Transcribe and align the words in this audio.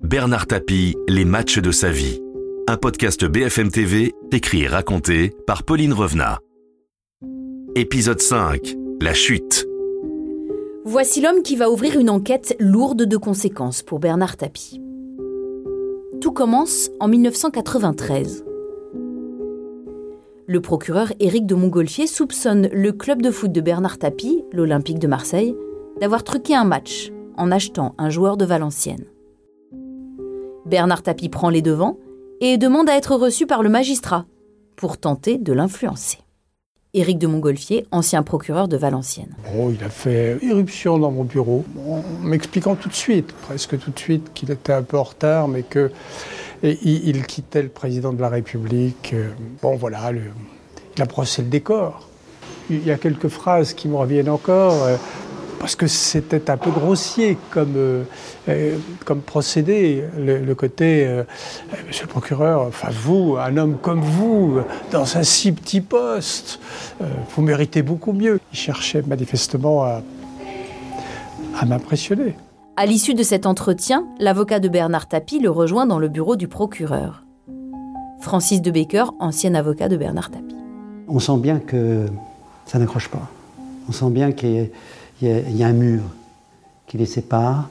Bernard 0.00 0.46
Tapie, 0.46 0.94
Les 1.08 1.24
matchs 1.24 1.58
de 1.58 1.72
sa 1.72 1.90
vie. 1.90 2.22
Un 2.68 2.76
podcast 2.76 3.24
BFM 3.24 3.68
TV, 3.68 4.14
écrit 4.30 4.62
et 4.62 4.68
raconté 4.68 5.34
par 5.44 5.64
Pauline 5.64 5.92
Revenat. 5.92 6.38
Épisode 7.74 8.20
5. 8.20 8.76
La 9.02 9.12
chute. 9.12 9.66
Voici 10.84 11.20
l'homme 11.20 11.42
qui 11.42 11.56
va 11.56 11.68
ouvrir 11.68 11.98
une 11.98 12.10
enquête 12.10 12.54
lourde 12.60 13.02
de 13.02 13.16
conséquences 13.16 13.82
pour 13.82 13.98
Bernard 13.98 14.36
Tapie. 14.36 14.80
Tout 16.20 16.32
commence 16.32 16.90
en 17.00 17.08
1993. 17.08 18.44
Le 20.46 20.60
procureur 20.60 21.12
Éric 21.18 21.44
de 21.44 21.56
Montgolfier 21.56 22.06
soupçonne 22.06 22.68
le 22.72 22.92
club 22.92 23.20
de 23.20 23.32
foot 23.32 23.50
de 23.50 23.60
Bernard 23.60 23.98
Tapie, 23.98 24.44
l'Olympique 24.52 25.00
de 25.00 25.08
Marseille, 25.08 25.56
d'avoir 26.00 26.22
truqué 26.22 26.54
un 26.54 26.64
match 26.64 27.10
en 27.36 27.50
achetant 27.50 27.96
un 27.98 28.10
joueur 28.10 28.36
de 28.36 28.44
Valenciennes. 28.44 29.06
Bernard 30.68 31.02
Tapie 31.02 31.30
prend 31.30 31.48
les 31.48 31.62
devants 31.62 31.96
et 32.42 32.58
demande 32.58 32.90
à 32.90 32.96
être 32.96 33.16
reçu 33.16 33.46
par 33.46 33.62
le 33.62 33.70
magistrat 33.70 34.26
pour 34.76 34.98
tenter 34.98 35.38
de 35.38 35.54
l'influencer. 35.54 36.18
Éric 36.92 37.18
de 37.18 37.26
Montgolfier, 37.26 37.86
ancien 37.90 38.22
procureur 38.22 38.68
de 38.68 38.76
Valenciennes. 38.76 39.34
Oh, 39.56 39.70
il 39.72 39.82
a 39.82 39.88
fait 39.88 40.36
irruption 40.42 40.98
dans 40.98 41.10
mon 41.10 41.24
bureau, 41.24 41.64
en 41.88 42.02
m'expliquant 42.22 42.76
tout 42.76 42.90
de 42.90 42.94
suite, 42.94 43.32
presque 43.32 43.78
tout 43.78 43.90
de 43.90 43.98
suite, 43.98 44.30
qu'il 44.34 44.50
était 44.50 44.74
un 44.74 44.82
peu 44.82 44.98
en 44.98 45.04
retard, 45.04 45.48
mais 45.48 45.62
que 45.62 45.90
il, 46.62 47.08
il, 47.08 47.26
quittait 47.26 47.62
le 47.62 47.68
président 47.68 48.12
de 48.12 48.20
la 48.20 48.28
République. 48.28 49.14
Bon, 49.62 49.76
voilà, 49.76 50.10
il 50.96 51.02
a 51.02 51.06
brossé 51.06 51.42
le 51.42 51.48
décor. 51.48 52.08
Il 52.68 52.84
y 52.84 52.90
a 52.90 52.98
quelques 52.98 53.28
phrases 53.28 53.72
qui 53.72 53.88
me 53.88 53.96
reviennent 53.96 54.28
encore 54.28 54.86
parce 55.58 55.76
que 55.76 55.86
c'était 55.86 56.50
un 56.50 56.56
peu 56.56 56.70
grossier 56.70 57.36
comme, 57.50 57.74
euh, 57.76 58.02
euh, 58.48 58.76
comme 59.04 59.20
procédé, 59.20 60.04
le, 60.16 60.38
le 60.38 60.54
côté, 60.54 61.06
euh, 61.06 61.24
monsieur 61.86 62.04
le 62.04 62.10
procureur, 62.10 62.62
enfin 62.62 62.88
vous, 62.90 63.36
un 63.38 63.56
homme 63.56 63.76
comme 63.80 64.00
vous, 64.00 64.58
dans 64.90 65.16
un 65.16 65.22
si 65.22 65.52
petit 65.52 65.80
poste, 65.80 66.60
euh, 67.00 67.06
vous 67.34 67.42
méritez 67.42 67.82
beaucoup 67.82 68.12
mieux. 68.12 68.40
Il 68.52 68.58
cherchait 68.58 69.02
manifestement 69.02 69.84
à, 69.84 70.02
à 71.58 71.66
m'impressionner. 71.66 72.36
À 72.76 72.86
l'issue 72.86 73.14
de 73.14 73.22
cet 73.22 73.44
entretien, 73.44 74.06
l'avocat 74.20 74.60
de 74.60 74.68
Bernard 74.68 75.08
Tapie 75.08 75.40
le 75.40 75.50
rejoint 75.50 75.86
dans 75.86 75.98
le 75.98 76.08
bureau 76.08 76.36
du 76.36 76.46
procureur. 76.46 77.24
Francis 78.20 78.62
de 78.62 78.70
Baker, 78.70 79.04
ancien 79.18 79.54
avocat 79.54 79.88
de 79.88 79.96
Bernard 79.96 80.30
Tapie. 80.30 80.54
On 81.08 81.18
sent 81.18 81.38
bien 81.38 81.58
que 81.58 82.06
ça 82.66 82.78
n'accroche 82.78 83.08
pas. 83.08 83.28
On 83.88 83.92
sent 83.92 84.10
bien 84.10 84.32
qu'il 84.32 84.50
y 84.50 84.60
a 84.60 84.64
il 85.20 85.28
y, 85.28 85.30
a, 85.30 85.40
il 85.40 85.56
y, 85.56 85.62
a, 85.62 85.66
un 85.66 85.72
mur 85.72 86.02
qui 86.86 86.96
les 86.98 87.06
sépare. 87.06 87.68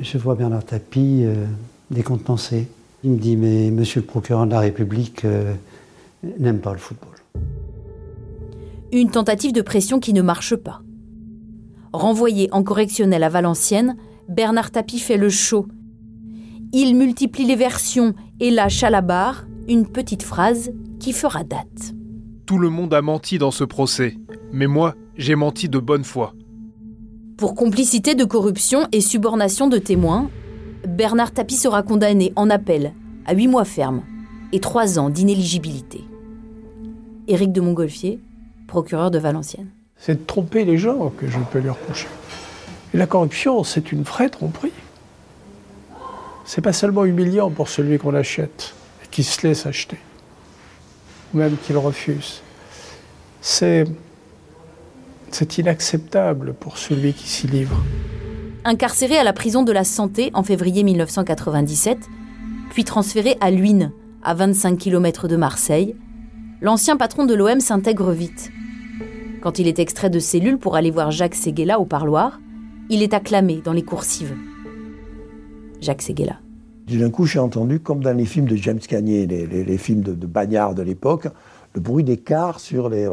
Je 0.00 0.18
vois 0.18 0.34
Bernard 0.34 0.64
Tapie 0.64 1.22
euh, 1.24 1.46
décontenancé. 1.90 2.68
Il 3.02 3.12
me 3.12 3.18
dit 3.18 3.36
Mais 3.36 3.70
monsieur 3.70 4.00
le 4.00 4.06
procureur 4.06 4.46
de 4.46 4.52
la 4.52 4.60
République 4.60 5.24
euh, 5.24 5.54
n'aime 6.38 6.60
pas 6.60 6.72
le 6.72 6.78
football. 6.78 7.10
Une 8.92 9.10
tentative 9.10 9.52
de 9.52 9.62
pression 9.62 10.00
qui 10.00 10.12
ne 10.12 10.22
marche 10.22 10.56
pas. 10.56 10.82
Renvoyé 11.92 12.48
en 12.52 12.62
correctionnel 12.62 13.22
à 13.22 13.28
Valenciennes, 13.28 13.96
Bernard 14.28 14.70
Tapie 14.70 14.98
fait 14.98 15.16
le 15.16 15.30
show. 15.30 15.66
Il 16.72 16.96
multiplie 16.96 17.44
les 17.44 17.56
versions 17.56 18.14
et 18.40 18.50
lâche 18.50 18.82
à 18.82 18.90
la 18.90 19.00
barre 19.00 19.46
une 19.68 19.86
petite 19.86 20.22
phrase 20.22 20.72
qui 21.00 21.12
fera 21.12 21.44
date. 21.44 21.94
Tout 22.46 22.58
le 22.58 22.68
monde 22.68 22.92
a 22.92 23.02
menti 23.02 23.38
dans 23.38 23.50
ce 23.50 23.64
procès, 23.64 24.16
mais 24.52 24.66
moi, 24.66 24.94
j'ai 25.16 25.34
menti 25.34 25.68
de 25.68 25.78
bonne 25.78 26.04
foi. 26.04 26.34
Pour 27.44 27.54
complicité 27.54 28.14
de 28.14 28.24
corruption 28.24 28.88
et 28.90 29.02
subornation 29.02 29.68
de 29.68 29.76
témoins, 29.76 30.30
Bernard 30.88 31.30
Tapie 31.30 31.56
sera 31.56 31.82
condamné 31.82 32.32
en 32.36 32.48
appel 32.48 32.94
à 33.26 33.34
8 33.34 33.48
mois 33.48 33.66
ferme 33.66 34.02
et 34.52 34.60
3 34.60 34.98
ans 34.98 35.10
d'inéligibilité. 35.10 36.04
Éric 37.28 37.52
de 37.52 37.60
Montgolfier, 37.60 38.18
procureur 38.66 39.10
de 39.10 39.18
Valenciennes. 39.18 39.68
C'est 39.98 40.22
de 40.22 40.26
tromper 40.26 40.64
les 40.64 40.78
gens 40.78 41.10
que 41.10 41.28
je 41.28 41.38
peux 41.52 41.58
lui 41.58 41.68
reprocher. 41.68 42.08
La 42.94 43.06
corruption, 43.06 43.62
c'est 43.62 43.92
une 43.92 44.04
vraie 44.04 44.30
tromperie. 44.30 44.72
C'est 46.46 46.62
pas 46.62 46.72
seulement 46.72 47.04
humiliant 47.04 47.50
pour 47.50 47.68
celui 47.68 47.98
qu'on 47.98 48.14
achète 48.14 48.72
et 49.04 49.08
qui 49.10 49.22
se 49.22 49.46
laisse 49.46 49.66
acheter, 49.66 49.98
ou 51.34 51.36
même 51.36 51.58
qu'il 51.58 51.76
refuse. 51.76 52.40
C'est 53.42 53.84
c'est 55.34 55.58
inacceptable 55.58 56.54
pour 56.54 56.78
celui 56.78 57.12
qui 57.12 57.28
s'y 57.28 57.46
livre. 57.46 57.82
Incarcéré 58.64 59.18
à 59.18 59.24
la 59.24 59.32
prison 59.32 59.62
de 59.62 59.72
la 59.72 59.84
Santé 59.84 60.30
en 60.32 60.42
février 60.42 60.84
1997, 60.84 61.98
puis 62.70 62.84
transféré 62.84 63.36
à 63.40 63.50
Luynes, 63.50 63.92
à 64.22 64.34
25 64.34 64.78
km 64.78 65.28
de 65.28 65.36
Marseille, 65.36 65.96
l'ancien 66.62 66.96
patron 66.96 67.26
de 67.26 67.34
l'OM 67.34 67.60
s'intègre 67.60 68.12
vite. 68.12 68.50
Quand 69.42 69.58
il 69.58 69.66
est 69.66 69.80
extrait 69.80 70.08
de 70.08 70.18
cellule 70.18 70.56
pour 70.56 70.76
aller 70.76 70.90
voir 70.90 71.10
Jacques 71.10 71.34
Séguéla 71.34 71.78
au 71.78 71.84
parloir, 71.84 72.40
il 72.88 73.02
est 73.02 73.12
acclamé 73.12 73.60
dans 73.62 73.72
les 73.72 73.82
coursives. 73.82 74.34
Jacques 75.80 76.02
Séguéla. 76.02 76.38
D'un 76.86 77.10
coup, 77.10 77.26
j'ai 77.26 77.38
entendu, 77.40 77.80
comme 77.80 78.02
dans 78.02 78.16
les 78.16 78.24
films 78.24 78.46
de 78.46 78.56
James 78.56 78.78
Cagney, 78.78 79.26
les, 79.26 79.46
les, 79.46 79.64
les 79.64 79.78
films 79.78 80.02
de, 80.02 80.14
de 80.14 80.26
bagnards 80.26 80.74
de 80.74 80.82
l'époque, 80.82 81.26
le 81.74 81.80
bruit 81.80 82.04
des 82.04 82.18
cars 82.18 82.60
sur 82.60 82.88
les. 82.88 83.08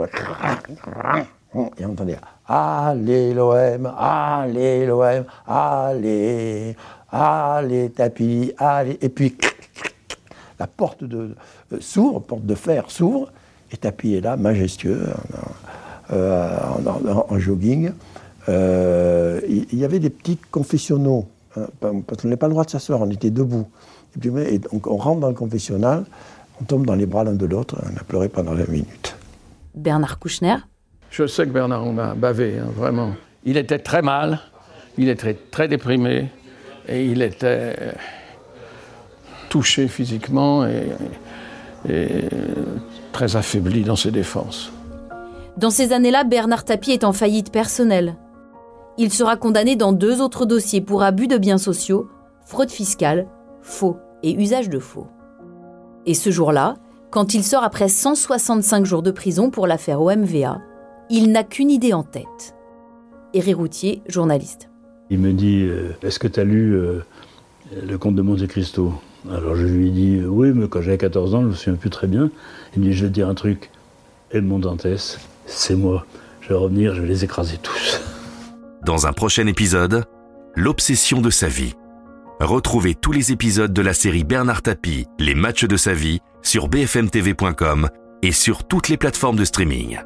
Et 1.54 1.86
on 1.86 1.92
entendait 1.92 2.18
Allez 2.48 3.34
l'OM, 3.34 3.94
allez 3.98 4.86
l'OM, 4.86 5.26
allez, 5.48 6.76
allez 7.12 7.90
tapis, 7.90 8.54
allez. 8.58 8.98
Et 9.02 9.10
puis 9.10 9.36
la 10.60 10.68
porte 10.68 11.04
de, 11.04 11.36
euh, 11.74 11.78
s'ouvre, 11.80 12.20
porte 12.20 12.46
de 12.46 12.56
fer 12.56 12.92
s'ouvre, 12.92 13.32
et 13.72 13.78
tapis 13.78 14.14
est 14.14 14.22
là, 14.22 14.38
majestueux, 14.38 15.08
en, 16.10 16.14
euh, 16.14 17.40
jogging. 17.40 17.92
Euh, 18.48 19.42
il 19.48 19.78
y 19.78 19.86
avait 19.86 20.00
des 20.00 20.10
petits 20.10 20.38
confessionnaux, 20.38 21.28
hein, 21.58 21.68
parce 21.80 22.22
qu'on 22.22 22.28
n'avait 22.28 22.38
pas 22.38 22.48
le 22.48 22.54
droit 22.54 22.64
de 22.64 22.70
s'asseoir, 22.70 23.02
on 23.02 23.10
était 23.10 23.30
debout. 23.30 23.68
Et, 24.16 24.20
puis, 24.20 24.30
on 24.72 24.98
rentre 24.98 25.22
dans 25.22 25.30
le 25.30 25.34
confessionnal, 25.34 26.06
on 26.62 26.66
tombe 26.66 26.86
dans 26.86 26.96
les 26.96 27.06
bras 27.06 27.24
l'un 27.24 27.34
de 27.34 27.46
l'autre, 27.46 27.78
on 27.82 27.98
a 27.98 28.04
pleuré 28.04 28.30
pendant 28.30 28.54
20 28.54 28.68
minutes. 28.68 29.16
Bernard 29.74 30.20
Kouchner, 30.20 30.58
je 31.12 31.28
sais 31.28 31.46
que 31.46 31.52
Bernard, 31.52 31.86
on 31.86 31.98
a 31.98 32.16
bavé, 32.16 32.58
hein, 32.58 32.70
vraiment. 32.76 33.12
Il 33.44 33.58
était 33.58 33.80
très 33.80 34.02
mal, 34.02 34.40
il 34.98 35.10
était 35.10 35.34
très 35.34 35.68
déprimé, 35.68 36.30
et 36.88 37.06
il 37.06 37.22
était 37.22 37.76
touché 39.50 39.88
physiquement 39.88 40.66
et, 40.66 40.88
et 41.88 42.26
très 43.12 43.36
affaibli 43.36 43.84
dans 43.84 43.96
ses 43.96 44.12
défenses. 44.12 44.72
Dans 45.58 45.70
ces 45.70 45.92
années-là, 45.92 46.24
Bernard 46.24 46.64
Tapie 46.64 46.92
est 46.92 47.04
en 47.04 47.12
faillite 47.12 47.52
personnelle. 47.52 48.16
Il 48.98 49.12
sera 49.12 49.36
condamné 49.36 49.76
dans 49.76 49.92
deux 49.92 50.22
autres 50.22 50.46
dossiers 50.46 50.82
pour 50.82 51.04
abus 51.04 51.28
de 51.28 51.38
biens 51.38 51.58
sociaux, 51.58 52.10
fraude 52.46 52.72
fiscale, 52.72 53.28
faux 53.62 53.98
et 54.24 54.34
usage 54.34 54.70
de 54.70 54.80
faux. 54.80 55.08
Et 56.06 56.14
ce 56.14 56.30
jour-là, 56.30 56.76
quand 57.10 57.34
il 57.34 57.44
sort 57.44 57.64
après 57.64 57.90
165 57.90 58.86
jours 58.86 59.02
de 59.02 59.12
prison 59.12 59.50
pour 59.50 59.68
l'affaire 59.68 60.02
OMVA, 60.02 60.60
il 61.12 61.32
n'a 61.32 61.44
qu'une 61.44 61.70
idée 61.70 61.94
en 61.94 62.04
tête. 62.04 62.56
Éric 63.34 63.58
Routier, 63.58 64.02
journaliste. 64.08 64.70
Il 65.10 65.20
me 65.20 65.34
dit 65.34 65.64
euh, 65.64 65.92
Est-ce 66.02 66.20
que 66.20 66.28
tu 66.28 66.40
as 66.40 66.46
lu 66.46 66.74
euh, 66.74 67.00
Le 67.86 67.98
Comte 67.98 68.16
de 68.16 68.22
Monte 68.22 68.48
Cristo? 68.48 68.94
Alors 69.30 69.56
je 69.56 69.68
lui 69.68 69.88
ai 69.88 69.92
dit 69.92 70.22
Oui, 70.26 70.52
mais 70.56 70.68
quand 70.70 70.82
j'avais 70.82 70.98
14 70.98 71.36
ans, 71.36 71.42
je 71.42 71.48
me 71.48 71.54
souviens 71.54 71.76
plus 71.76 71.90
très 71.90 72.08
bien. 72.08 72.32
Il 72.74 72.82
me 72.82 72.88
dit 72.88 72.94
Je 72.94 73.04
vais 73.04 73.10
te 73.10 73.14
dire 73.14 73.28
un 73.28 73.36
truc 73.36 73.70
Edmond 74.32 74.60
Dantès, 74.60 75.20
c'est 75.46 75.76
moi. 75.76 76.06
Je 76.40 76.50
vais 76.50 76.56
revenir, 76.56 76.96
je 76.96 77.02
vais 77.02 77.08
les 77.08 77.26
écraser 77.26 77.58
tous. 77.62 78.02
Dans 78.86 79.06
un 79.06 79.14
prochain 79.14 79.46
épisode, 79.48 80.06
L'obsession 80.56 81.22
de 81.22 81.30
sa 81.30 81.48
vie. 81.48 81.74
Retrouvez 82.40 82.96
tous 82.96 83.12
les 83.12 83.32
épisodes 83.32 83.72
de 83.72 83.82
la 83.82 83.94
série 83.94 84.24
Bernard 84.24 84.62
Tapie, 84.62 85.06
Les 85.20 85.36
matchs 85.36 85.66
de 85.66 85.78
sa 85.78 85.94
vie, 85.94 86.20
sur 86.42 86.68
bfmtv.com 86.68 87.90
et 88.22 88.32
sur 88.32 88.64
toutes 88.66 88.90
les 88.90 88.98
plateformes 88.98 89.38
de 89.38 89.46
streaming. 89.46 90.00